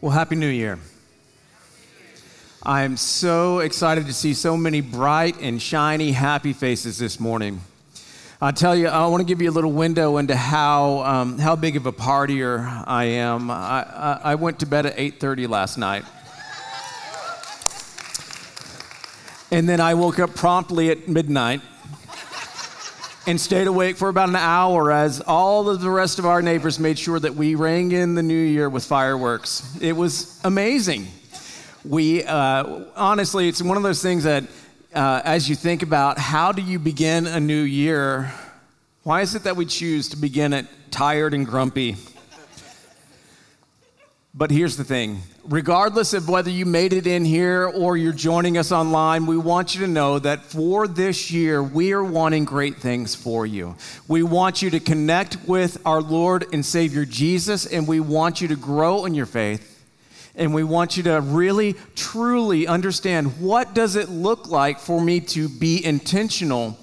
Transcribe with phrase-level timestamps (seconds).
[0.00, 0.78] Well, Happy New Year.
[2.62, 7.62] I'm so excited to see so many bright and shiny, happy faces this morning.
[8.40, 11.56] I'll tell you, I want to give you a little window into how, um, how
[11.56, 13.50] big of a partier I am.
[13.50, 16.04] I, I, I went to bed at 8.30 last night.
[19.50, 21.60] And then I woke up promptly at midnight
[23.28, 26.78] and stayed awake for about an hour as all of the rest of our neighbors
[26.78, 29.78] made sure that we rang in the new year with fireworks.
[29.82, 31.08] It was amazing.
[31.84, 34.44] We, uh, honestly, it's one of those things that
[34.94, 38.32] uh, as you think about how do you begin a new year,
[39.02, 41.96] why is it that we choose to begin it tired and grumpy?
[44.32, 48.58] But here's the thing regardless of whether you made it in here or you're joining
[48.58, 52.76] us online, we want you to know that for this year, we are wanting great
[52.76, 53.74] things for you.
[54.06, 58.48] We want you to connect with our Lord and Savior Jesus, and we want you
[58.48, 59.74] to grow in your faith.
[60.34, 65.18] And we want you to really, truly understand what does it look like for me
[65.20, 66.78] to be intentional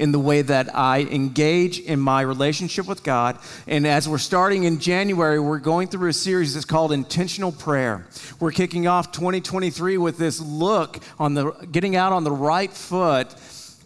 [0.00, 3.38] in the way that I engage in my relationship with God.
[3.66, 8.06] And as we're starting in January, we're going through a series that's called Intentional Prayer.
[8.40, 13.34] We're kicking off 2023 with this look on the getting out on the right foot,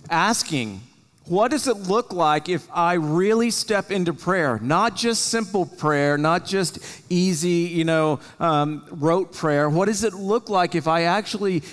[0.08, 0.82] asking,
[1.26, 4.60] what does it look like if I really step into prayer?
[4.62, 6.78] Not just simple prayer, not just
[7.10, 9.68] easy, you know, um, rote prayer.
[9.68, 11.64] What does it look like if I actually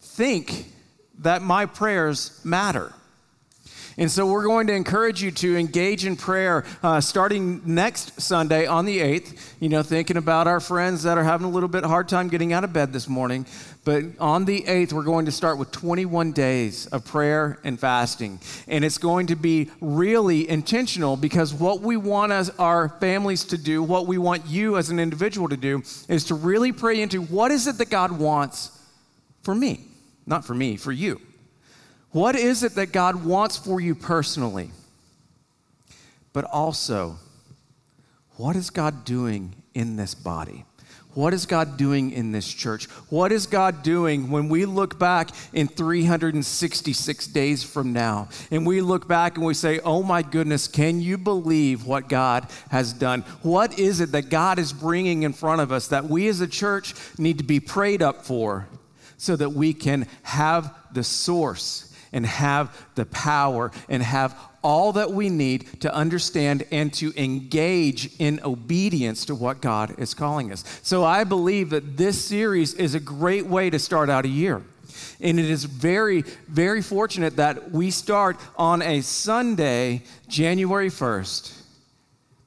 [0.00, 0.66] think
[1.20, 2.92] that my prayers matter?
[3.96, 8.66] And so we're going to encourage you to engage in prayer uh, starting next Sunday
[8.66, 9.54] on the 8th.
[9.60, 12.52] You know, thinking about our friends that are having a little bit hard time getting
[12.52, 13.46] out of bed this morning.
[13.84, 18.40] But on the 8th, we're going to start with 21 days of prayer and fasting.
[18.66, 23.58] And it's going to be really intentional because what we want as our families to
[23.58, 27.20] do, what we want you as an individual to do, is to really pray into
[27.20, 28.76] what is it that God wants
[29.42, 29.86] for me?
[30.26, 31.20] Not for me, for you.
[32.14, 34.70] What is it that God wants for you personally?
[36.32, 37.16] But also,
[38.36, 40.64] what is God doing in this body?
[41.14, 42.84] What is God doing in this church?
[43.10, 48.80] What is God doing when we look back in 366 days from now and we
[48.80, 53.22] look back and we say, Oh my goodness, can you believe what God has done?
[53.42, 56.46] What is it that God is bringing in front of us that we as a
[56.46, 58.68] church need to be prayed up for
[59.16, 65.12] so that we can have the source and have the power and have all that
[65.12, 70.64] we need to understand and to engage in obedience to what God is calling us.
[70.82, 74.62] So I believe that this series is a great way to start out a year.
[75.20, 81.60] And it is very, very fortunate that we start on a Sunday, January 1st,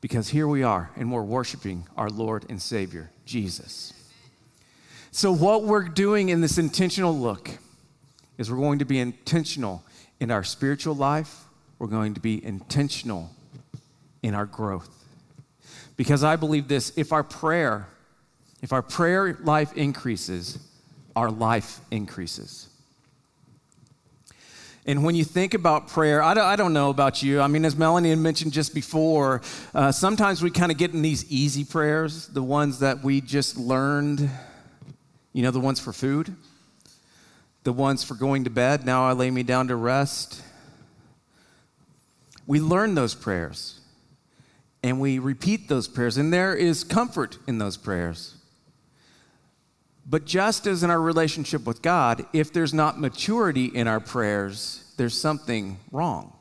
[0.02, 3.94] because here we are and we're worshiping our Lord and Savior, Jesus.
[5.12, 7.50] So, what we're doing in this intentional look,
[8.38, 9.84] is we're going to be intentional
[10.20, 11.46] in our spiritual life,
[11.80, 13.30] we're going to be intentional
[14.24, 14.90] in our growth.
[15.96, 17.88] Because I believe this if our prayer,
[18.62, 20.60] if our prayer life increases,
[21.16, 22.70] our life increases.
[24.86, 27.42] And when you think about prayer, I don't, I don't, know about you.
[27.42, 29.42] I mean, as Melanie had mentioned just before,
[29.76, 33.58] uh, sometimes we kind of get in these easy prayers, the ones that we just
[33.58, 34.30] learned,
[35.34, 36.34] you know, the ones for food
[37.68, 38.86] the ones for going to bed.
[38.86, 40.42] Now I lay me down to rest.
[42.46, 43.82] We learn those prayers
[44.82, 48.36] and we repeat those prayers, and there is comfort in those prayers.
[50.10, 54.90] But just as in our relationship with God, if there's not maturity in our prayers,
[54.96, 56.32] there's something wrong.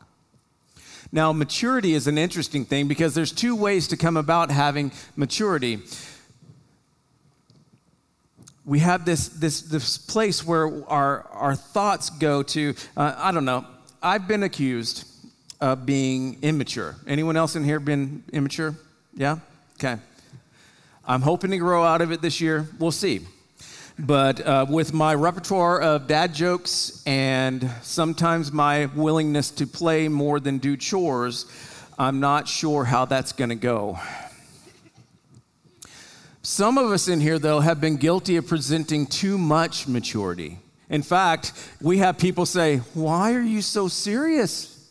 [1.11, 5.81] Now, maturity is an interesting thing because there's two ways to come about having maturity
[8.67, 13.45] we have this, this, this place where our, our thoughts go to, uh, I don't
[13.45, 13.65] know,
[14.03, 15.07] I've been accused
[15.61, 16.97] of being immature.
[17.07, 18.75] Anyone else in here been immature?
[19.15, 19.39] Yeah?
[19.79, 19.97] Okay.
[21.07, 22.67] I'm hoping to grow out of it this year.
[22.81, 23.21] We'll see.
[23.99, 30.41] But uh, with my repertoire of dad jokes and sometimes my willingness to play more
[30.41, 31.47] than do chores,
[31.99, 33.99] I'm not sure how that's going to go.
[36.47, 40.61] Some of us in here, though, have been guilty of presenting too much maturity.
[40.89, 41.53] In fact,
[41.83, 44.89] we have people say, Why are you so serious?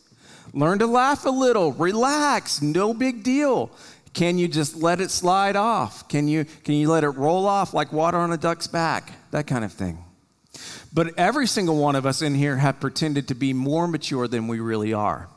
[0.52, 3.72] Learn to laugh a little, relax, no big deal.
[4.14, 6.10] Can you just let it slide off?
[6.10, 9.14] Can you, can you let it roll off like water on a duck's back?
[9.32, 10.04] That kind of thing.
[10.94, 14.50] But every single one of us in here have pretended to be more mature than
[14.50, 15.30] we really are.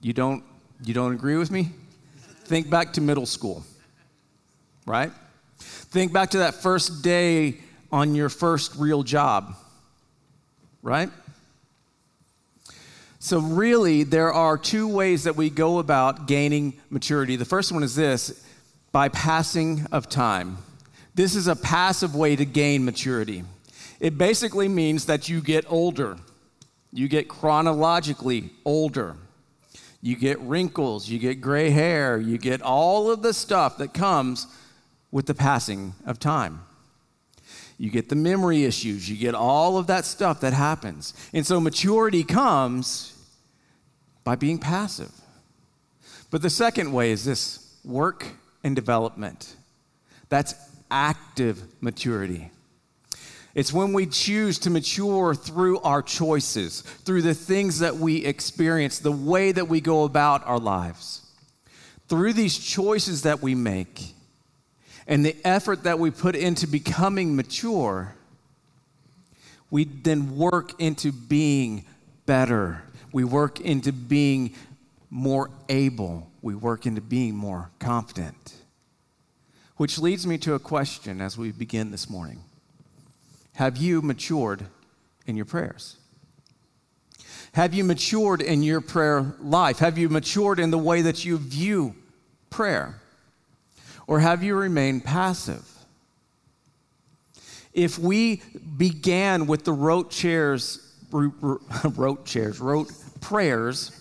[0.00, 0.42] You don't,
[0.82, 1.68] you don't agree with me?
[2.46, 3.66] Think back to middle school
[4.86, 5.12] right?
[5.58, 7.58] Think back to that first day
[7.90, 9.54] on your first real job,
[10.82, 11.10] right?
[13.18, 17.36] So, really, there are two ways that we go about gaining maturity.
[17.36, 18.44] The first one is this
[18.90, 20.58] by passing of time.
[21.14, 23.44] This is a passive way to gain maturity.
[24.00, 26.16] It basically means that you get older,
[26.92, 29.14] you get chronologically older,
[30.00, 34.48] you get wrinkles, you get gray hair, you get all of the stuff that comes
[35.12, 36.62] with the passing of time.
[37.78, 41.14] You get the memory issues, you get all of that stuff that happens.
[41.32, 43.16] And so maturity comes
[44.24, 45.12] by being passive.
[46.30, 48.26] But the second way is this work
[48.64, 49.54] and development.
[50.28, 50.54] That's
[50.90, 52.50] active maturity.
[53.54, 58.98] It's when we choose to mature through our choices, through the things that we experience,
[58.98, 61.20] the way that we go about our lives.
[62.08, 64.14] Through these choices that we make
[65.06, 68.14] and the effort that we put into becoming mature,
[69.70, 71.84] we then work into being
[72.26, 72.82] better
[73.12, 74.54] we work into being
[75.10, 76.30] more able.
[76.40, 78.54] We work into being more confident.
[79.76, 82.42] Which leads me to a question as we begin this morning
[83.54, 84.66] Have you matured
[85.26, 85.96] in your prayers?
[87.52, 89.80] Have you matured in your prayer life?
[89.80, 91.94] Have you matured in the way that you view
[92.48, 93.01] prayer?
[94.06, 95.68] Or have you remained passive?
[97.72, 98.42] If we
[98.76, 103.98] began with the rote chairs, rote chairs, rote prayers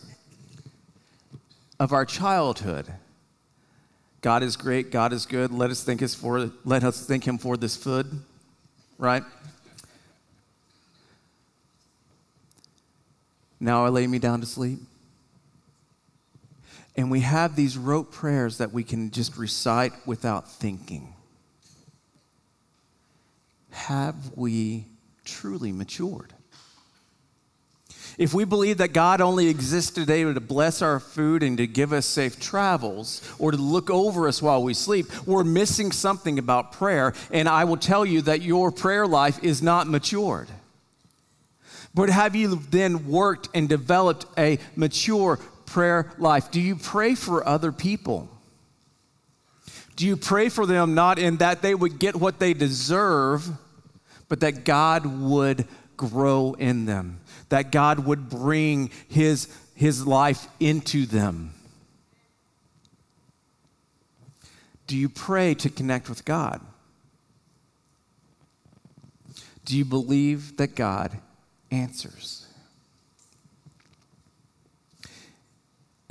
[1.80, 2.92] of our childhood.
[4.22, 5.52] God is great, God is good.
[5.52, 8.08] Let us think his for let us thank him for this food,
[9.00, 9.24] right?
[13.60, 14.80] Now I lay me down to sleep.
[16.96, 21.14] And we have these rote prayers that we can just recite without thinking.
[23.72, 24.86] Have we
[25.24, 26.34] truly matured?
[28.18, 31.94] If we believe that God only exists today to bless our food and to give
[31.94, 36.74] us safe travels or to look over us while we sleep, we're missing something about
[36.74, 37.14] prayer.
[37.32, 40.50] And I will tell you that your prayer life is not matured.
[41.94, 45.40] But have you then worked and developed a mature
[45.72, 46.52] prayer life?
[46.52, 48.30] Do you pray for other people?
[49.96, 53.48] Do you pray for them not in that they would get what they deserve,
[54.30, 57.22] but that God would grow in them?
[57.52, 61.54] that God would bring his, his life into them?
[64.88, 66.62] Do you pray to connect with God?
[69.66, 71.18] Do you believe that God
[71.70, 72.41] answers?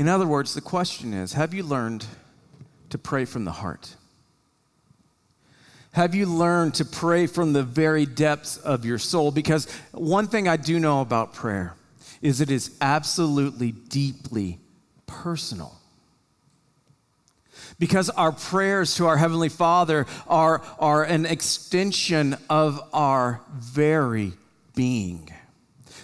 [0.00, 2.06] In other words, the question is have you learned
[2.88, 3.96] to pray from the heart?
[5.92, 9.30] Have you learned to pray from the very depths of your soul?
[9.30, 11.74] Because one thing I do know about prayer
[12.22, 14.58] is it is absolutely deeply
[15.06, 15.78] personal.
[17.78, 24.32] Because our prayers to our Heavenly Father are, are an extension of our very
[24.74, 25.30] being.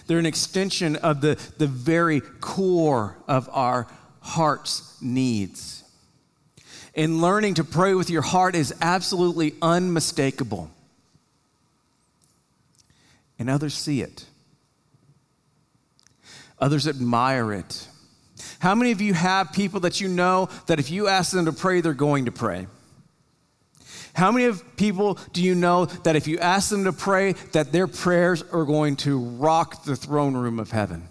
[0.07, 3.87] They're an extension of the, the very core of our
[4.21, 5.83] heart's needs.
[6.95, 10.71] And learning to pray with your heart is absolutely unmistakable.
[13.37, 14.25] And others see it,
[16.57, 17.87] others admire it.
[18.59, 21.53] How many of you have people that you know that if you ask them to
[21.53, 22.67] pray, they're going to pray?
[24.17, 27.71] How many of people do you know that if you ask them to pray, that
[27.71, 31.07] their prayers are going to rock the throne room of heaven?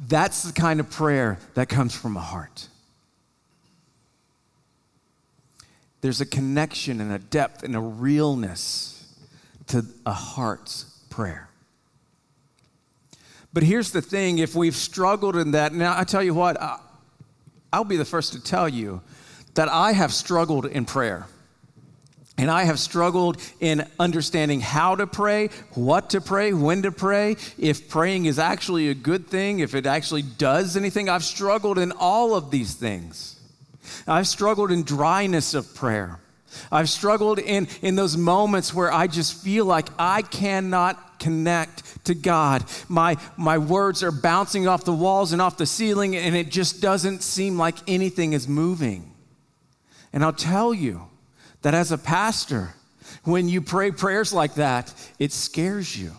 [0.00, 2.66] That's the kind of prayer that comes from a heart.
[6.00, 9.14] There's a connection and a depth and a realness
[9.68, 11.48] to a heart's prayer.
[13.52, 16.60] But here's the thing if we've struggled in that, now I tell you what,
[17.72, 19.02] I'll be the first to tell you
[19.56, 21.26] that I have struggled in prayer.
[22.38, 27.36] And I have struggled in understanding how to pray, what to pray, when to pray,
[27.58, 31.08] if praying is actually a good thing, if it actually does anything.
[31.08, 33.40] I've struggled in all of these things.
[34.06, 36.20] I've struggled in dryness of prayer.
[36.70, 42.14] I've struggled in, in those moments where I just feel like I cannot connect to
[42.14, 42.64] God.
[42.88, 46.82] My, my words are bouncing off the walls and off the ceiling, and it just
[46.82, 49.12] doesn't seem like anything is moving.
[50.12, 51.02] And I'll tell you
[51.62, 52.74] that as a pastor,
[53.24, 56.12] when you pray prayers like that, it scares you.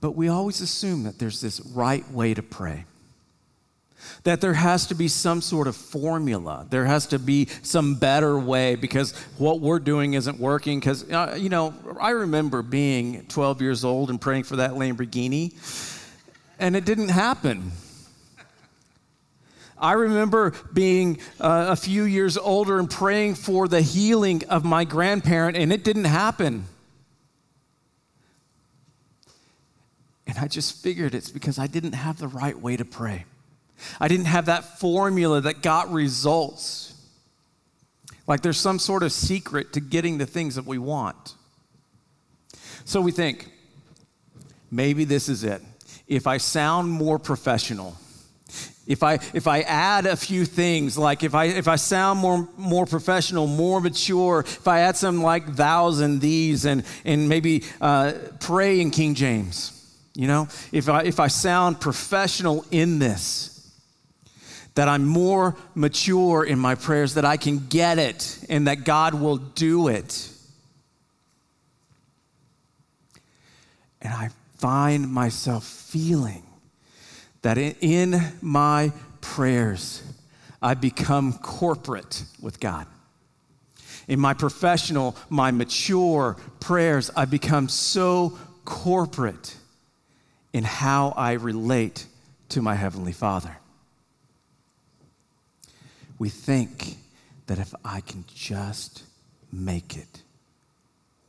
[0.00, 2.84] But we always assume that there's this right way to pray.
[4.24, 6.66] that there has to be some sort of formula.
[6.70, 10.80] There has to be some better way because what we're doing isn't working.
[10.80, 15.52] Because, uh, you know, I remember being 12 years old and praying for that Lamborghini,
[16.58, 17.72] and it didn't happen.
[19.80, 24.84] I remember being uh, a few years older and praying for the healing of my
[24.84, 26.66] grandparent, and it didn't happen.
[30.26, 33.24] And I just figured it's because I didn't have the right way to pray.
[33.98, 36.94] I didn't have that formula that got results.
[38.26, 41.34] Like there's some sort of secret to getting the things that we want.
[42.84, 43.50] So we think,
[44.70, 45.62] maybe this is it.
[46.06, 47.96] If I sound more professional,
[48.90, 52.48] if I, if I add a few things, like if I, if I sound more,
[52.56, 57.62] more professional, more mature, if I add some like thous and these and, and maybe
[57.80, 59.72] uh, pray in King James,
[60.16, 63.72] you know, if I, if I sound professional in this,
[64.74, 69.14] that I'm more mature in my prayers, that I can get it, and that God
[69.14, 70.32] will do it.
[74.02, 76.42] And I find myself feeling
[77.42, 80.02] that in my prayers,
[80.60, 82.86] I become corporate with God.
[84.08, 89.56] In my professional, my mature prayers, I become so corporate
[90.52, 92.06] in how I relate
[92.50, 93.56] to my Heavenly Father
[96.20, 96.98] we think
[97.46, 99.02] that if I can just
[99.50, 100.22] make it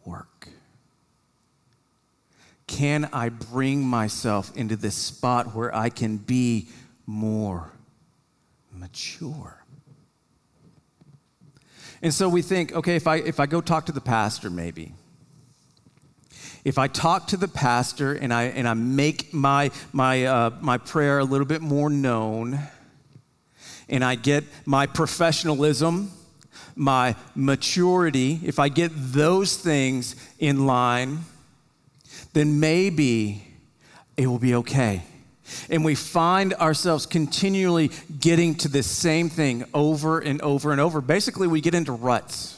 [0.06, 0.50] work,
[2.72, 6.70] can I bring myself into this spot where I can be
[7.06, 7.70] more
[8.72, 9.62] mature?
[12.02, 14.94] And so we think, okay, if I, if I go talk to the pastor, maybe.
[16.64, 20.78] If I talk to the pastor and I, and I make my, my, uh, my
[20.78, 22.58] prayer a little bit more known,
[23.90, 26.10] and I get my professionalism,
[26.78, 31.26] my maturity, if I get those things in line,
[32.34, 33.44] then maybe
[34.18, 35.04] it will be okay.
[35.70, 41.02] And we find ourselves continually getting to the same thing over and over and over.
[41.02, 42.58] Basically, we get into ruts.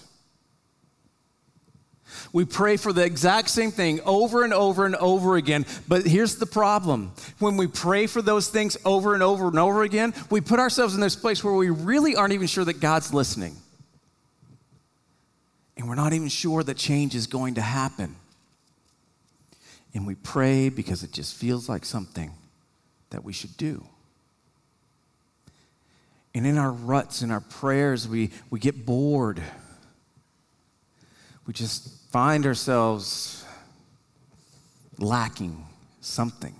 [2.32, 5.68] We pray for the exact same thing over and over and over again.
[5.88, 9.84] But here's the problem when we pray for those things over and over and over
[9.84, 13.13] again, we put ourselves in this place where we really aren't even sure that God's
[13.13, 13.56] listening.
[15.77, 18.15] And we're not even sure that change is going to happen.
[19.93, 22.31] And we pray because it just feels like something
[23.12, 23.85] that we should do.
[26.35, 29.41] And in our ruts, in our prayers, we, we get bored.
[31.45, 33.45] We just find ourselves
[34.97, 35.65] lacking
[36.01, 36.55] something.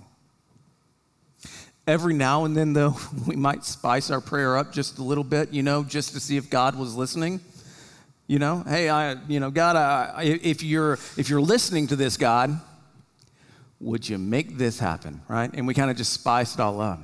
[1.86, 5.52] Every now and then, though, we might spice our prayer up just a little bit,
[5.52, 7.40] you know, just to see if God was listening.
[8.26, 12.16] You know, hey, I, you know, God, I, if you're if you're listening to this,
[12.16, 12.58] God,
[13.84, 15.50] would you make this happen, right?
[15.52, 17.00] And we kind of just spice it all up.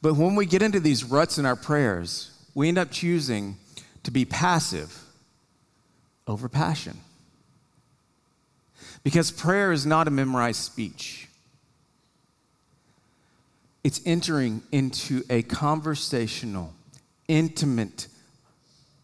[0.00, 3.56] But when we get into these ruts in our prayers, we end up choosing
[4.04, 4.96] to be passive
[6.26, 6.98] over passion.
[9.02, 11.28] Because prayer is not a memorized speech,
[13.82, 16.74] it's entering into a conversational,
[17.28, 18.08] intimate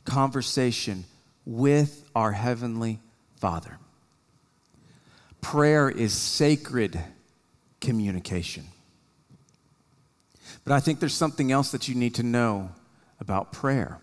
[0.04, 1.04] conversation
[1.44, 2.98] with our Heavenly
[3.36, 3.78] Father.
[5.42, 6.98] Prayer is sacred
[7.80, 8.64] communication.
[10.64, 12.70] But I think there's something else that you need to know
[13.20, 13.98] about prayer.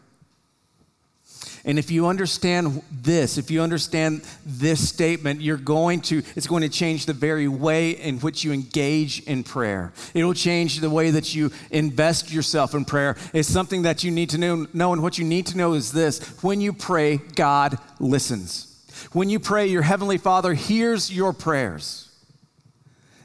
[1.66, 6.64] And if you understand this, if you understand this statement, you're going to, it's going
[6.64, 9.92] to change the very way in which you engage in prayer.
[10.14, 13.18] It'll change the way that you invest yourself in prayer.
[13.34, 14.94] It's something that you need to know, know.
[14.94, 18.69] And what you need to know is this when you pray, God listens.
[19.12, 22.12] When you pray, your Heavenly Father hears your prayers,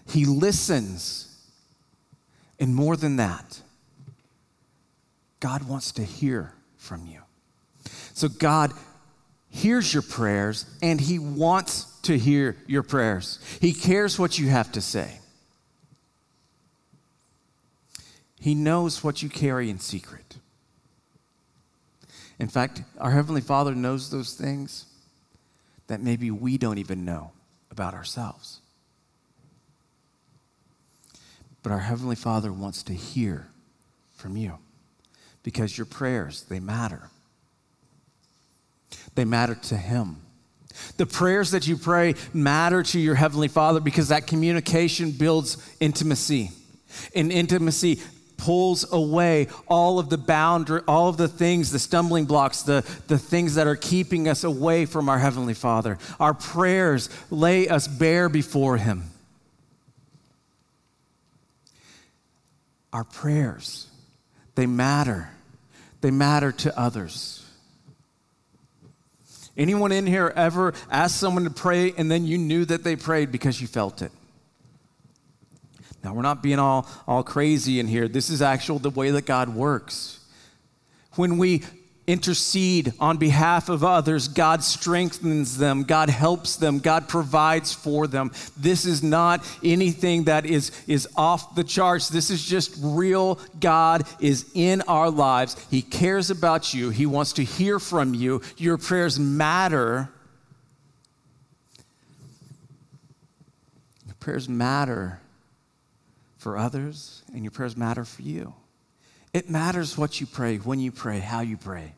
[0.06, 1.30] He listens.
[2.60, 3.60] And more than that,
[5.40, 7.20] God wants to hear from you.
[8.14, 8.72] So God
[9.50, 13.40] hears your prayers and He wants to hear your prayers.
[13.60, 15.18] He cares what you have to say.
[18.40, 20.36] He knows what you carry in secret.
[22.38, 24.86] In fact, our Heavenly Father knows those things
[25.86, 27.32] that maybe we don't even know
[27.70, 28.60] about ourselves.
[31.62, 33.48] But our Heavenly Father wants to hear
[34.16, 34.58] from you
[35.42, 37.10] because your prayers, they matter
[39.14, 40.16] they matter to Him.
[40.96, 46.50] The prayers that you pray matter to your Heavenly Father because that communication builds intimacy.
[47.14, 48.00] And intimacy
[48.44, 53.16] pulls away all of the boundary, all of the things, the stumbling blocks, the, the
[53.16, 55.96] things that are keeping us away from our Heavenly Father.
[56.20, 59.04] Our prayers lay us bare before Him.
[62.92, 63.86] Our prayers,
[64.56, 65.30] they matter.
[66.02, 67.42] They matter to others.
[69.56, 73.32] Anyone in here ever asked someone to pray and then you knew that they prayed
[73.32, 74.12] because you felt it?
[76.04, 78.08] Now, we're not being all, all crazy in here.
[78.08, 80.20] This is actual the way that God works.
[81.14, 81.62] When we
[82.06, 88.32] intercede on behalf of others, God strengthens them, God helps them, God provides for them.
[88.58, 92.10] This is not anything that is, is off the charts.
[92.10, 93.40] This is just real.
[93.58, 95.56] God is in our lives.
[95.70, 98.42] He cares about you, He wants to hear from you.
[98.58, 100.10] Your prayers matter.
[104.06, 105.20] Your prayers matter
[106.44, 108.52] for others, and your prayers matter for you.
[109.32, 111.94] It matters what you pray, when you pray, how you pray,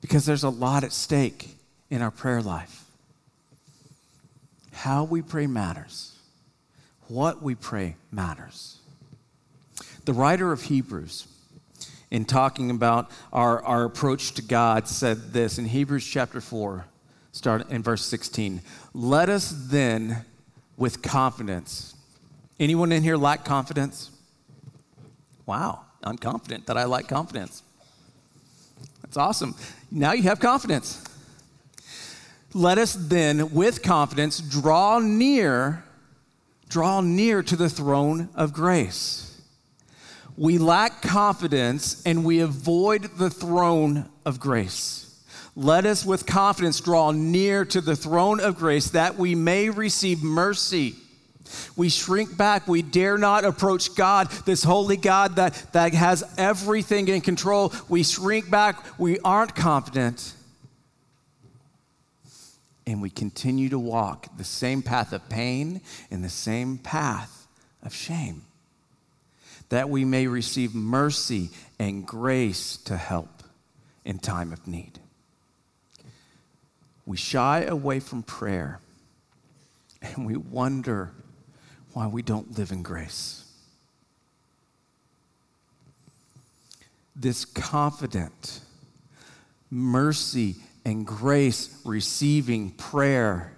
[0.00, 1.56] because there's a lot at stake
[1.90, 2.84] in our prayer life.
[4.70, 6.14] How we pray matters,
[7.08, 8.78] what we pray matters.
[10.04, 11.26] The writer of Hebrews,
[12.12, 16.84] in talking about our, our approach to God, said this in Hebrews chapter 4,
[17.32, 18.62] start in verse 16.
[18.94, 20.24] Let us then,
[20.76, 21.96] with confidence,
[22.60, 24.10] Anyone in here lack confidence?
[25.46, 27.62] Wow, I'm confident that I lack confidence.
[29.02, 29.54] That's awesome.
[29.90, 31.04] Now you have confidence.
[32.52, 35.84] Let us then, with confidence, draw near,
[36.68, 39.40] draw near to the throne of grace.
[40.36, 45.24] We lack confidence and we avoid the throne of grace.
[45.56, 50.22] Let us with confidence draw near to the throne of grace that we may receive
[50.22, 50.96] mercy
[51.76, 52.68] we shrink back.
[52.68, 57.72] We dare not approach God, this holy God that, that has everything in control.
[57.88, 58.98] We shrink back.
[58.98, 60.34] We aren't confident.
[62.86, 65.80] And we continue to walk the same path of pain
[66.10, 67.46] and the same path
[67.82, 68.44] of shame,
[69.68, 73.42] that we may receive mercy and grace to help
[74.04, 74.98] in time of need.
[77.04, 78.80] We shy away from prayer
[80.02, 81.12] and we wonder
[81.98, 83.44] why we don't live in grace.
[87.16, 88.60] This confident,
[89.68, 93.50] mercy and grace receiving prayer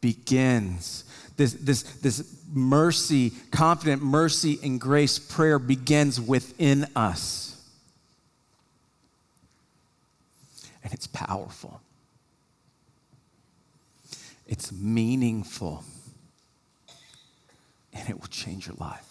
[0.00, 1.02] begins.
[1.36, 7.68] This, this, this mercy, confident mercy and grace prayer begins within us.
[10.84, 11.80] And it's powerful,
[14.46, 15.82] it's meaningful
[17.92, 19.04] and it will change your life.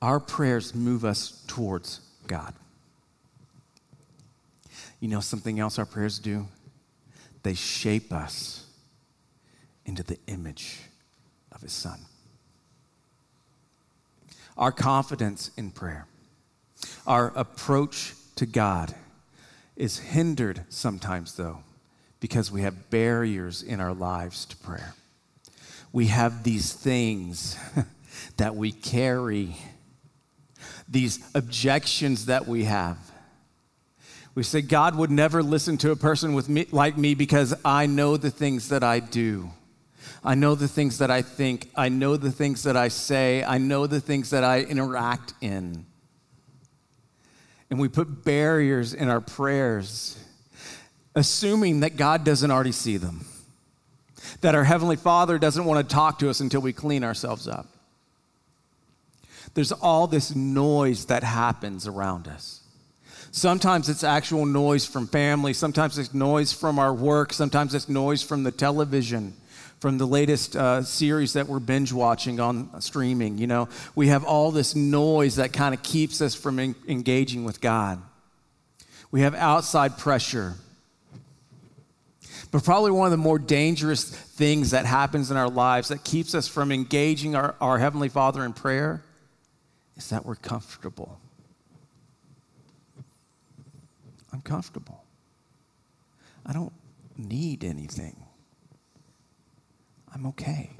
[0.00, 2.54] Our prayers move us towards God.
[5.00, 6.46] You know something else our prayers do?
[7.42, 8.66] They shape us
[9.86, 10.80] into the image
[11.52, 11.98] of His Son.
[14.56, 16.06] Our confidence in prayer,
[17.06, 18.94] our approach to God
[19.76, 21.60] is hindered sometimes, though,
[22.20, 24.94] because we have barriers in our lives to prayer
[25.92, 27.56] we have these things
[28.36, 29.56] that we carry,
[30.88, 32.98] these objections that we have.
[34.34, 37.86] We say, God would never listen to a person with me, like me because I
[37.86, 39.50] know the things that I do.
[40.22, 41.70] I know the things that I think.
[41.74, 43.42] I know the things that I say.
[43.42, 45.86] I know the things that I interact in.
[47.70, 50.18] And we put barriers in our prayers,
[51.14, 53.26] assuming that God doesn't already see them
[54.40, 57.66] that our Heavenly Father doesn't want to talk to us until we clean ourselves up.
[59.54, 62.60] There's all this noise that happens around us.
[63.30, 68.22] Sometimes it's actual noise from family, sometimes it's noise from our work, sometimes it's noise
[68.22, 69.34] from the television,
[69.80, 73.36] from the latest uh, series that we're binge watching on streaming.
[73.38, 77.44] You know, we have all this noise that kind of keeps us from en- engaging
[77.44, 78.00] with God.
[79.10, 80.54] We have outside pressure
[82.50, 86.34] but probably one of the more dangerous things that happens in our lives that keeps
[86.34, 89.02] us from engaging our, our Heavenly Father in prayer
[89.96, 91.20] is that we're comfortable.
[94.32, 95.04] I'm comfortable.
[96.46, 96.72] I don't
[97.16, 98.16] need anything.
[100.14, 100.70] I'm okay.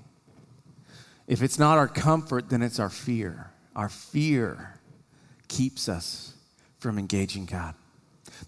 [1.26, 3.50] If it's not our comfort, then it's our fear.
[3.76, 4.80] Our fear
[5.48, 6.34] keeps us
[6.78, 7.74] from engaging God.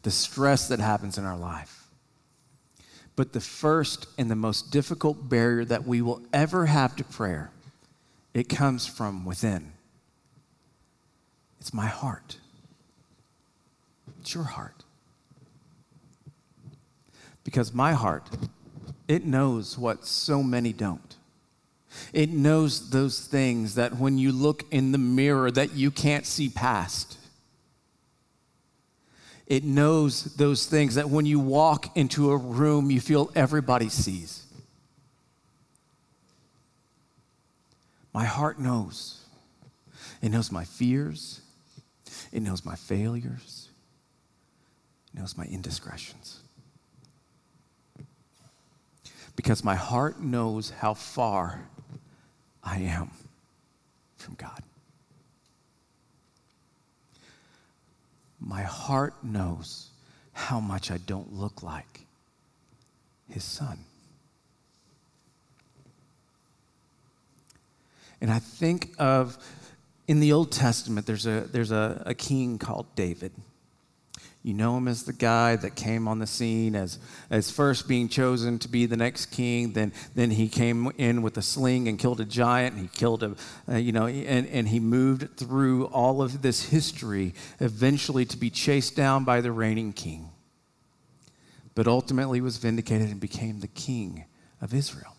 [0.02, 1.80] The stress that happens in our life.
[3.16, 7.51] But the first and the most difficult barrier that we will ever have to prayer
[8.33, 9.73] it comes from within.
[11.61, 12.37] It's my heart.
[14.20, 14.85] It's your heart.
[17.42, 18.29] Because my heart,
[19.09, 21.16] it knows what so many don't.
[22.12, 26.49] It knows those things that when you look in the mirror that you can't see
[26.49, 27.18] past.
[29.50, 34.46] It knows those things that when you walk into a room you feel everybody sees.
[38.14, 39.24] My heart knows.
[40.22, 41.40] It knows my fears.
[42.32, 43.68] It knows my failures.
[45.12, 46.38] It knows my indiscretions.
[49.34, 51.68] Because my heart knows how far
[52.62, 53.10] I am
[54.14, 54.62] from God.
[58.40, 59.90] My heart knows
[60.33, 62.07] how much I don't look like
[63.29, 63.79] His Son.
[68.20, 69.38] And I think of
[70.09, 73.33] in the Old Testament, there's a, there's a, a king called David.
[74.42, 76.98] You know him as the guy that came on the scene as,
[77.29, 79.74] as first being chosen to be the next king.
[79.74, 82.76] Then, then he came in with a sling and killed a giant.
[82.76, 83.37] And he killed a,
[83.70, 88.48] uh, you know, and, and he moved through all of this history, eventually to be
[88.48, 90.31] chased down by the reigning king.
[91.74, 94.24] But ultimately was vindicated and became the king
[94.62, 95.16] of Israel.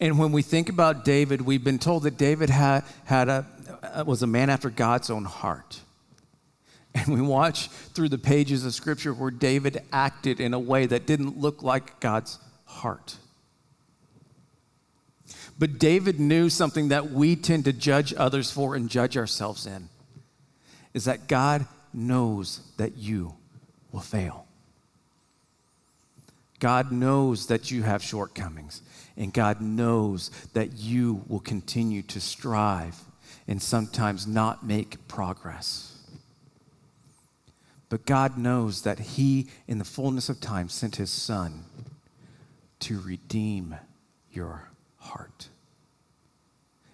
[0.00, 3.46] And when we think about David, we've been told that David had, had a,
[4.06, 5.80] was a man after God's own heart.
[7.06, 11.06] And we watch through the pages of Scripture where David acted in a way that
[11.06, 13.16] didn't look like God's heart.
[15.58, 19.88] But David knew something that we tend to judge others for and judge ourselves in
[20.92, 23.34] is that God knows that you
[23.92, 24.46] will fail.
[26.60, 28.82] God knows that you have shortcomings,
[29.16, 32.98] and God knows that you will continue to strive
[33.46, 35.93] and sometimes not make progress.
[37.94, 41.64] But God knows that He, in the fullness of time, sent His Son
[42.80, 43.76] to redeem
[44.32, 45.46] your heart.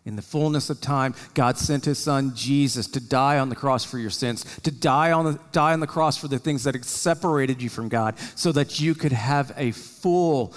[0.04, 3.82] In the fullness of time, God sent His Son Jesus to die on the cross
[3.82, 6.84] for your sins, to die on the, die on the cross for the things that
[6.84, 10.52] separated you from God, so that you could have a full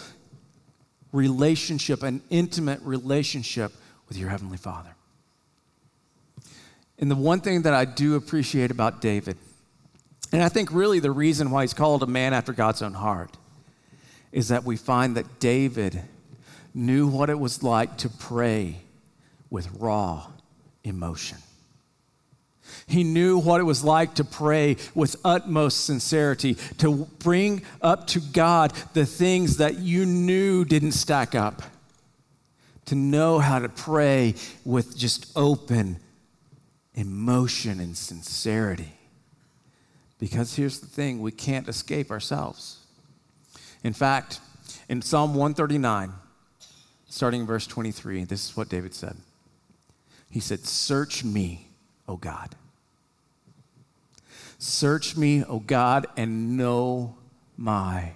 [1.13, 3.71] relationship, an intimate relationship
[4.09, 4.93] with your Heavenly Father.
[6.99, 9.37] And the one thing that I do appreciate about David
[10.33, 13.37] and I think really the reason why he's called a man after God's own heart
[14.31, 16.01] is that we find that David
[16.73, 18.77] knew what it was like to pray
[19.51, 20.25] with raw
[20.83, 21.37] emotion.
[22.87, 28.19] He knew what it was like to pray with utmost sincerity, to bring up to
[28.19, 31.61] God the things that you knew didn't stack up,
[32.85, 34.33] to know how to pray
[34.65, 35.97] with just open
[36.95, 38.93] emotion and sincerity.
[40.23, 42.77] Because here's the thing we can't escape ourselves.
[43.83, 44.39] In fact,
[44.87, 46.13] in Psalm 139,
[47.09, 49.17] starting in verse 23, this is what David said.
[50.29, 51.67] He said, Search me,
[52.07, 52.55] O God.
[54.59, 57.17] Search me, O God, and know
[57.57, 58.13] my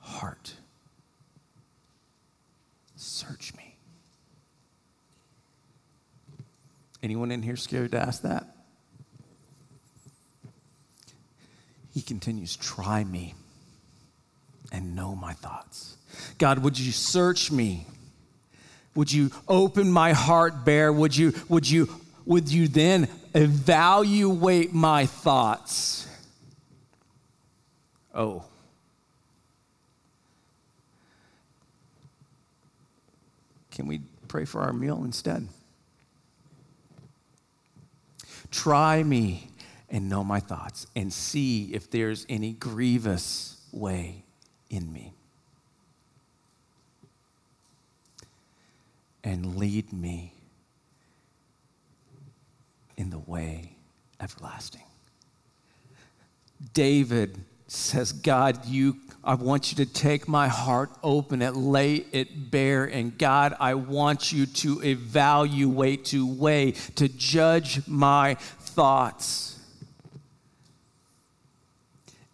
[0.00, 0.54] heart.
[2.96, 3.76] Search me.
[7.04, 8.57] Anyone in here scared to ask that?
[11.98, 13.34] He continues, Try me
[14.70, 15.96] and know my thoughts.
[16.38, 17.88] God, would you search me?
[18.94, 20.92] Would you open my heart bare?
[20.92, 21.88] Would you, would you,
[22.24, 26.06] would you then evaluate my thoughts?
[28.14, 28.44] Oh.
[33.72, 35.48] Can we pray for our meal instead?
[38.52, 39.47] Try me
[39.90, 44.24] and know my thoughts and see if there's any grievous way
[44.70, 45.12] in me.
[49.24, 50.32] And lead me
[52.96, 53.72] in the way
[54.20, 54.82] everlasting.
[56.74, 62.50] David says, God, you, I want you to take my heart, open it, lay it
[62.50, 62.84] bare.
[62.84, 69.57] And God, I want you to evaluate, to weigh, to judge my thoughts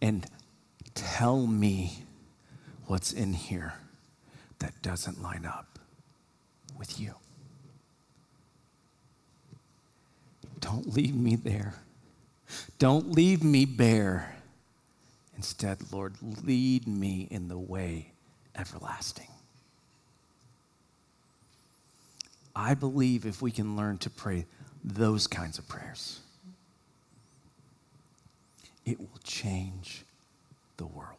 [0.05, 0.27] and
[0.95, 2.05] tell me
[2.89, 3.73] what's in here
[4.59, 5.79] that doesn't line up
[6.79, 7.15] with you.
[10.61, 11.73] Don't leave me there.
[12.79, 14.37] Don't leave me bare.
[15.39, 18.13] Instead, Lord, lead me in the way
[18.55, 19.31] everlasting.
[22.55, 24.45] I believe if we can learn to pray
[24.85, 26.21] those kinds of prayers,
[28.85, 30.05] it will change
[30.77, 31.19] the world.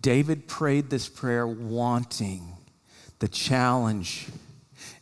[0.00, 2.56] David prayed this prayer wanting
[3.18, 4.28] the challenge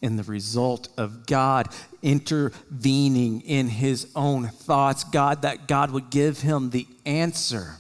[0.00, 1.68] and the result of God
[2.02, 5.04] intervening in his own thoughts.
[5.04, 7.74] God, that God would give him the answer.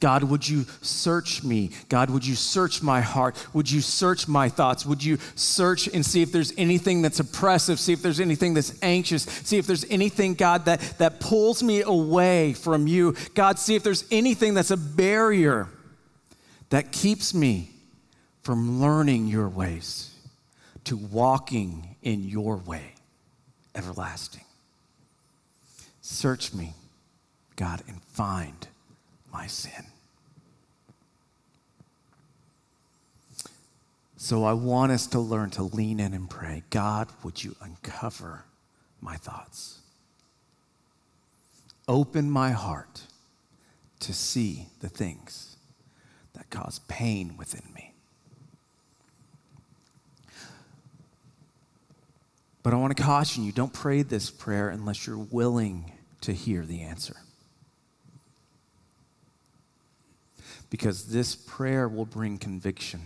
[0.00, 1.70] God, would you search me?
[1.88, 3.36] God, would you search my heart?
[3.54, 4.84] Would you search my thoughts?
[4.84, 7.80] Would you search and see if there's anything that's oppressive?
[7.80, 9.22] See if there's anything that's anxious?
[9.22, 13.14] See if there's anything, God, that, that pulls me away from you?
[13.34, 15.68] God, see if there's anything that's a barrier
[16.70, 17.70] that keeps me
[18.42, 20.14] from learning your ways
[20.84, 22.94] to walking in your way,
[23.74, 24.44] everlasting.
[26.02, 26.74] Search me,
[27.56, 28.68] God, and find
[29.34, 29.84] my sin.
[34.16, 38.44] So I want us to learn to lean in and pray God, would you uncover
[39.02, 39.80] my thoughts?
[41.88, 43.02] Open my heart
[44.00, 45.56] to see the things
[46.34, 47.92] that cause pain within me.
[52.62, 55.92] But I want to caution you don't pray this prayer unless you're willing
[56.22, 57.16] to hear the answer.
[60.74, 63.02] Because this prayer will bring conviction.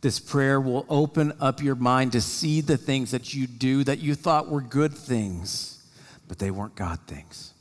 [0.00, 3.98] This prayer will open up your mind to see the things that you do that
[3.98, 5.84] you thought were good things,
[6.26, 7.52] but they weren't God things.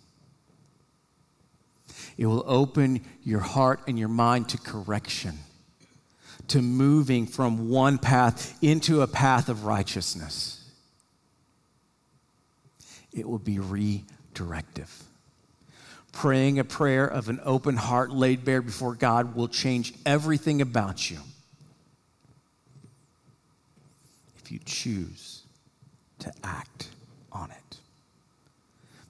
[2.17, 5.39] It will open your heart and your mind to correction,
[6.47, 10.61] to moving from one path into a path of righteousness
[13.11, 15.03] it will be redirective.
[16.15, 21.11] Praying a prayer of an open heart laid bare before God will change everything about
[21.11, 21.19] you
[24.39, 25.41] if you choose
[26.19, 26.87] to act
[27.33, 27.77] on it.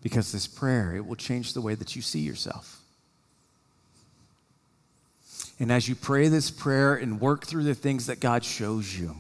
[0.02, 2.82] Because this prayer, it will change the way that you see yourself.
[5.60, 9.15] And as you pray this prayer and work through the things that God shows you,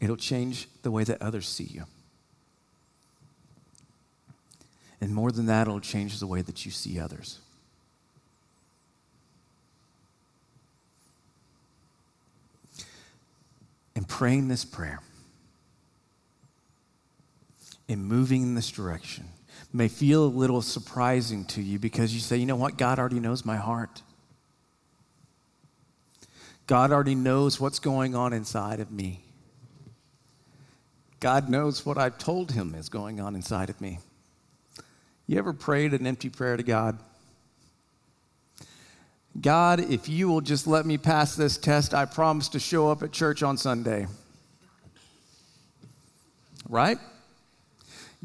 [0.00, 1.86] it'll change the way that others see you.
[5.02, 7.40] And more than that, it'll change the way that you see others.
[13.96, 15.00] And praying this prayer
[17.88, 19.24] and moving in this direction
[19.72, 22.78] may feel a little surprising to you because you say, you know what?
[22.78, 24.02] God already knows my heart.
[26.68, 29.24] God already knows what's going on inside of me.
[31.18, 33.98] God knows what I've told him is going on inside of me.
[35.32, 36.98] You ever prayed an empty prayer to God?
[39.40, 43.02] God, if you will just let me pass this test, I promise to show up
[43.02, 44.08] at church on Sunday.
[46.68, 46.98] Right?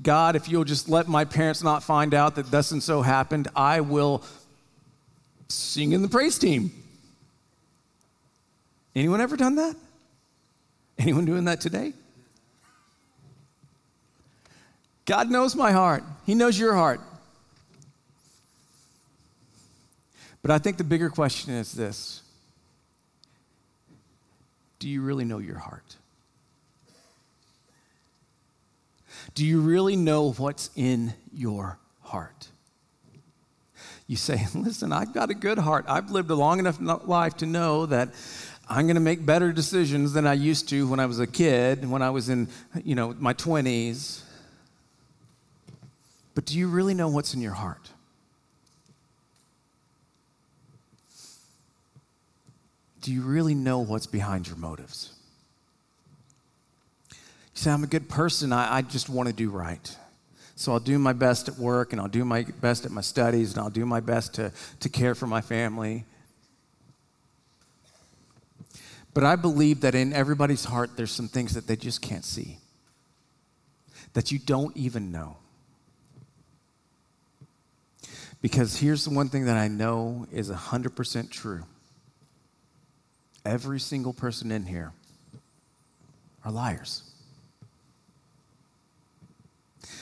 [0.02, 3.48] God, if you'll just let my parents not find out that thus and so happened,
[3.56, 4.22] I will
[5.48, 6.72] sing in the praise team.
[8.98, 9.78] Anyone ever done that?
[11.00, 11.94] Anyone doing that today?
[15.08, 17.02] God knows my heart, He knows your heart.
[20.44, 22.22] But I think the bigger question is this
[24.78, 25.96] Do you really know your heart?
[29.34, 32.48] Do you really know what's in your heart?
[34.08, 35.86] You say, listen, I've got a good heart.
[35.88, 38.14] I've lived a long enough life to know that
[38.70, 41.90] I'm going to make better decisions than I used to when I was a kid,
[41.90, 42.50] when I was in,
[42.84, 44.22] you know, my 20s.
[46.38, 47.90] But do you really know what's in your heart?
[53.02, 55.14] Do you really know what's behind your motives?
[57.10, 57.18] You
[57.56, 58.54] say, I'm a good person.
[58.54, 59.98] I, I just want to do right.
[60.56, 63.54] So I'll do my best at work and I'll do my best at my studies
[63.54, 66.06] and I'll do my best to, to care for my family.
[69.16, 72.60] But I believe that in everybody's heart, there's some things that they just can't see,
[74.14, 75.38] that you don't even know.
[78.42, 81.64] Because here's the one thing that I know is 100% true
[83.46, 84.92] every single person in here
[86.44, 87.04] are liars.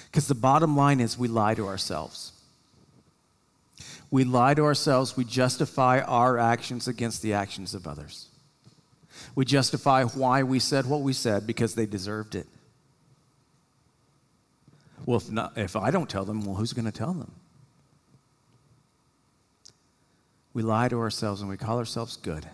[0.05, 2.31] Because the bottom line is we lie to ourselves.
[4.09, 8.29] We lie to ourselves, we justify our actions against the actions of others.
[9.35, 12.47] We justify why we said what we said because they deserved it.
[15.05, 17.31] Well, if, not, if I don't tell them, well, who's going to tell them?
[20.55, 22.47] We lie to ourselves and we call ourselves good.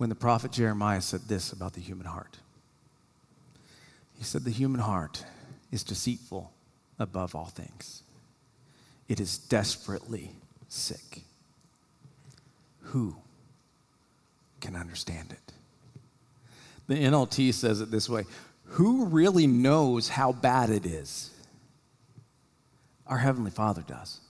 [0.00, 2.38] when the prophet Jeremiah said this about the human heart.
[4.16, 5.26] He said, The human heart
[5.70, 6.50] is deceitful
[6.98, 8.02] above all things,
[9.10, 10.30] it is desperately
[10.70, 11.20] sick.
[12.84, 13.14] Who
[14.62, 15.52] can understand it?
[16.88, 18.24] The NLT says it this way
[18.68, 21.28] Who really knows how bad it is?
[23.06, 24.20] Our Heavenly Father does.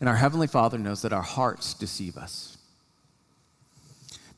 [0.00, 2.58] And our Heavenly Father knows that our hearts deceive us.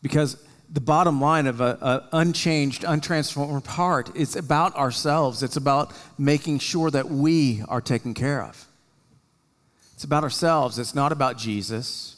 [0.02, 0.36] Because
[0.72, 5.42] the bottom line of an unchanged, untransformed heart is about ourselves.
[5.42, 8.66] It's about making sure that we are taken care of.
[9.94, 10.78] It's about ourselves.
[10.78, 12.16] It's not about Jesus.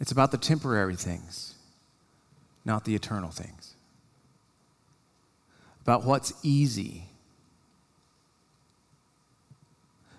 [0.00, 1.54] It's about the temporary things,
[2.64, 3.74] not the eternal things.
[5.82, 7.04] About what's easy,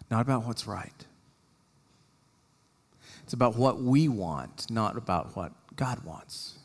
[0.10, 1.06] not about what's right.
[3.24, 6.58] It's about what we want, not about what God wants.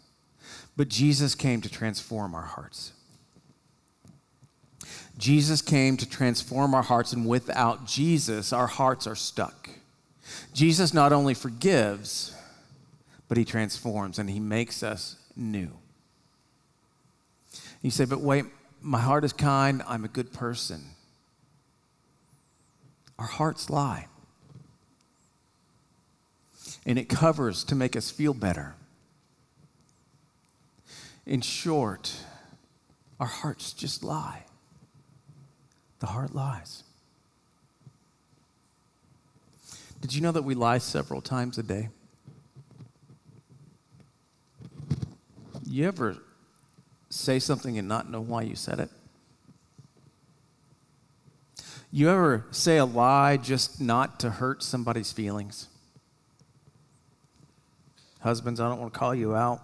[0.77, 2.93] But Jesus came to transform our hearts.
[5.19, 9.71] Jesus came to transform our hearts, and without Jesus, our hearts are stuck.
[10.55, 12.35] Jesus not only forgives,
[13.29, 15.71] but he transforms and he makes us new.
[17.83, 18.45] You say, but wait,
[18.81, 20.83] my heart is kind, I'm a good person.
[23.23, 24.09] Our hearts lie
[26.85, 28.75] and it covers to make us feel better.
[31.25, 32.17] In short,
[33.21, 34.43] our hearts just lie.
[36.01, 36.83] The heart lies.
[40.01, 41.91] Did you know that we lie several times a day?
[45.65, 46.17] You ever
[47.09, 48.91] say something and not know why you said it?
[51.95, 55.69] You ever say a lie just not to hurt somebody's feelings?
[58.21, 59.61] Husbands, I don't want to call you out.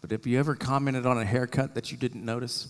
[0.00, 2.68] But if you ever commented on a haircut that you didn't notice,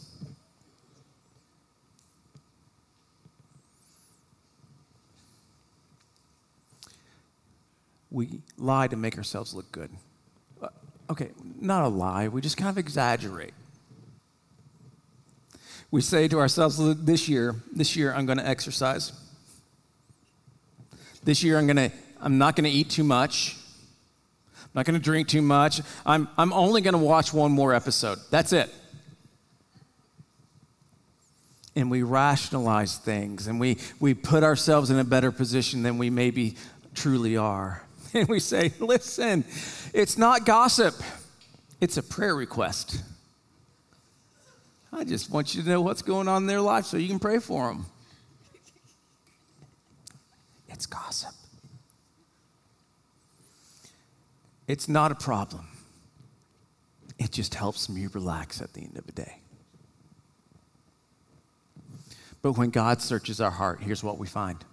[8.10, 9.90] we lie to make ourselves look good.
[10.62, 10.68] Uh,
[11.10, 13.52] okay, not a lie, we just kind of exaggerate.
[15.90, 19.12] We say to ourselves, this year, this year I'm going to exercise.
[21.24, 23.56] This year, I'm, gonna, I'm not going to eat too much.
[24.54, 25.80] I'm not going to drink too much.
[26.04, 28.18] I'm, I'm only going to watch one more episode.
[28.30, 28.72] That's it.
[31.74, 36.10] And we rationalize things and we, we put ourselves in a better position than we
[36.10, 36.56] maybe
[36.94, 37.82] truly are.
[38.14, 39.44] And we say, listen,
[39.92, 40.94] it's not gossip,
[41.78, 43.02] it's a prayer request.
[44.92, 47.18] I just want you to know what's going on in their life so you can
[47.18, 47.86] pray for them.
[50.68, 51.34] It's gossip.
[54.66, 55.66] It's not a problem.
[57.18, 59.40] It just helps me relax at the end of the day.
[62.42, 64.64] But when God searches our heart, here's what we find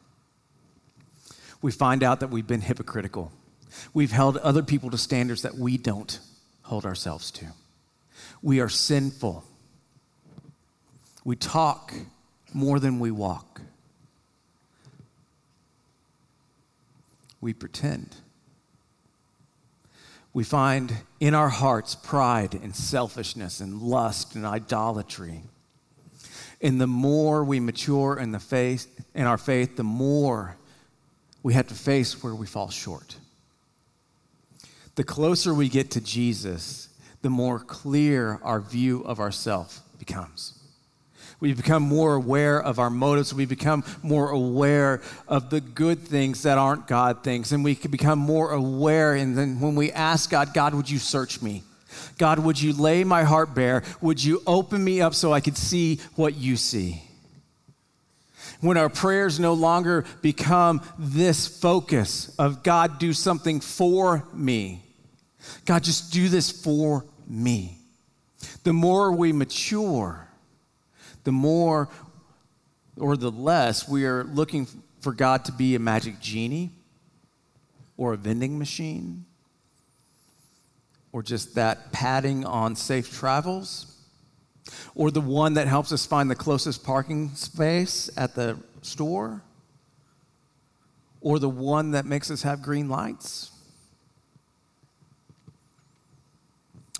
[1.61, 3.31] we find out that we've been hypocritical.
[3.91, 6.19] We've held other people to standards that we don't
[6.61, 7.45] hold ourselves to.
[8.43, 9.43] We are sinful.
[11.25, 11.93] We talk
[12.53, 13.55] more than we walk.
[17.45, 18.15] we pretend.
[20.33, 25.43] We find in our hearts pride and selfishness and lust and idolatry.
[26.59, 30.57] And the more we mature in, the faith, in our faith, the more
[31.43, 33.15] we have to face where we fall short.
[34.95, 36.89] The closer we get to Jesus,
[37.21, 40.64] the more clear our view of ourself becomes.
[41.45, 43.31] We become more aware of our motives.
[43.31, 47.51] We become more aware of the good things that aren't God things.
[47.51, 49.13] And we can become more aware.
[49.13, 51.61] And then when we ask God, God, would you search me?
[52.17, 53.83] God, would you lay my heart bare?
[54.01, 57.03] Would you open me up so I could see what you see?
[58.59, 64.81] When our prayers no longer become this focus of God, do something for me.
[65.65, 67.77] God, just do this for me.
[68.63, 70.25] The more we mature,
[71.25, 71.89] the more
[72.97, 74.67] or the less we are looking
[75.01, 76.71] for God to be a magic genie
[77.97, 79.25] or a vending machine
[81.11, 83.95] or just that padding on safe travels
[84.95, 89.41] or the one that helps us find the closest parking space at the store
[91.21, 93.51] or the one that makes us have green lights.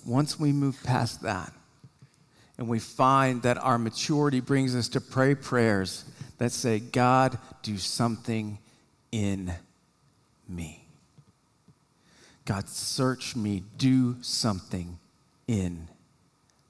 [0.06, 1.52] Once we move past that,
[2.58, 6.06] and we find that our maturity brings us to pray prayers
[6.38, 8.58] that say, God, do something
[9.12, 9.54] in
[10.48, 10.86] me.
[12.46, 15.00] God, search me, do something
[15.48, 15.88] in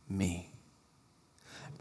[0.10, 0.50] me.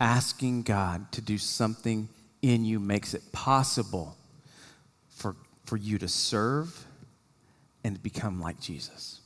[0.00, 2.08] Asking God to do something
[2.42, 4.16] in you makes it possible
[5.08, 6.84] for, for you to serve
[7.84, 9.20] and to become like Jesus.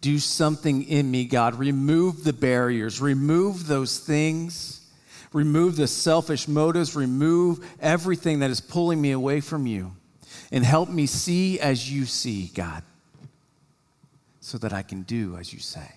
[0.00, 1.56] Do something in me, God.
[1.56, 4.86] Remove the barriers, remove those things,
[5.32, 9.92] remove the selfish motives, remove everything that is pulling me away from you,
[10.52, 12.82] and help me see as you see, God,
[14.40, 15.92] so that I can do as you say.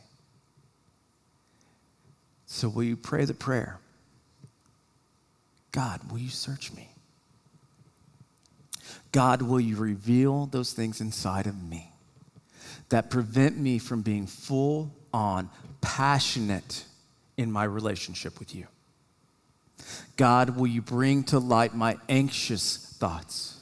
[2.45, 3.79] So, will you pray the prayer?
[5.71, 6.89] God, will you search me?
[9.11, 11.91] God, will you reveal those things inside of me
[12.89, 15.49] that prevent me from being full on
[15.81, 16.85] passionate
[17.37, 18.67] in my relationship with you?
[20.17, 23.55] God, will you bring to light my anxious thoughts?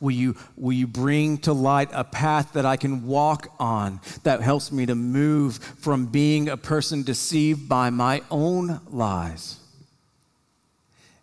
[0.00, 4.40] Will you, will you bring to light a path that I can walk on that
[4.40, 9.58] helps me to move from being a person deceived by my own lies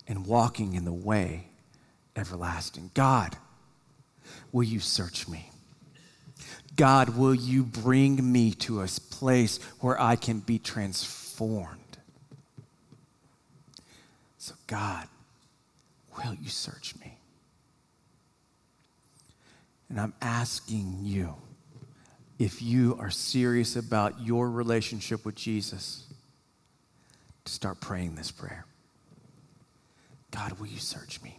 [0.07, 1.47] and walking in the way
[2.15, 2.91] everlasting?
[2.93, 3.35] God,
[4.51, 5.49] will you search me?
[6.75, 11.79] God, will you bring me to a place where I can be transformed?
[14.39, 15.07] So, God,
[16.17, 17.17] will you search me?
[19.89, 21.35] And I'm asking you
[22.39, 26.03] if you are serious about your relationship with Jesus
[27.45, 28.65] to start praying this prayer
[30.31, 31.37] God, will you search me?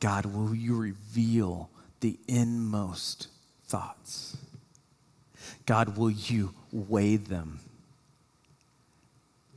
[0.00, 1.68] God, will you reveal
[2.00, 3.28] the inmost
[3.66, 4.36] thoughts?
[5.66, 7.60] God, will you weigh them?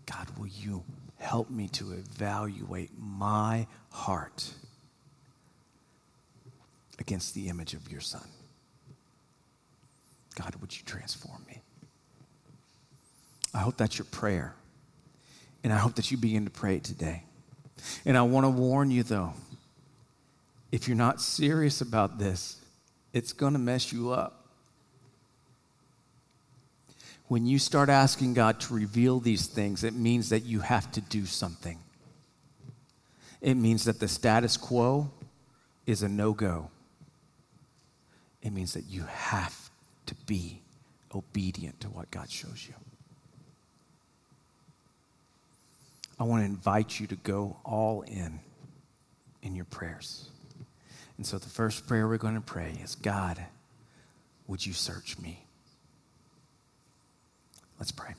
[0.05, 0.83] God, will you
[1.17, 4.51] help me to evaluate my heart?
[6.99, 8.27] against the image of your son.
[10.35, 11.61] God, would you transform me?
[13.53, 14.53] I hope that's your prayer.
[15.63, 17.23] And I hope that you begin to pray it today.
[18.05, 19.33] And I want to warn you, though,
[20.71, 22.61] if you're not serious about this,
[23.13, 24.45] it's going to mess you up.
[27.27, 31.01] When you start asking God to reveal these things, it means that you have to
[31.01, 31.77] do something.
[33.41, 35.11] It means that the status quo
[35.85, 36.69] is a no go
[38.47, 39.69] it means that you have
[40.05, 40.61] to be
[41.13, 42.73] obedient to what God shows you.
[46.19, 48.39] I want to invite you to go all in
[49.43, 50.29] in your prayers.
[51.17, 53.43] And so the first prayer we're going to pray is God,
[54.47, 55.45] would you search me?
[57.79, 58.13] Let's pray.